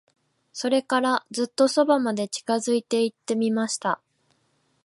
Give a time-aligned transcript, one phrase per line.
[0.51, 4.01] それから、ずっと側まで近づいて行ってみました。